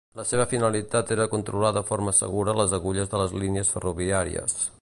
[0.19, 4.61] La seva finalitat era controlar de forma segura les agulles de les línies ferroviàries.